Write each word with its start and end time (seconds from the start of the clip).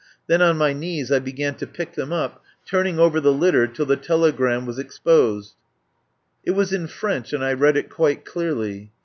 Then 0.25 0.41
on 0.41 0.57
my 0.57 0.73
knees 0.73 1.11
I 1.11 1.19
began 1.19 1.53
to 1.57 1.67
pick 1.67 1.93
them 1.93 2.11
up, 2.11 2.43
turn 2.65 2.87
ing 2.87 2.97
over 2.97 3.19
the 3.19 3.31
litter 3.31 3.67
till 3.67 3.85
the 3.85 3.95
telegram 3.97 4.65
was 4.65 4.79
ex 4.79 4.97
posed. 4.97 5.53
It 6.43 6.55
was 6.55 6.73
in 6.73 6.87
French 6.87 7.33
and 7.33 7.45
I 7.45 7.53
read 7.53 7.77
it 7.77 7.91
quite 7.91 8.25
clearly. 8.25 8.89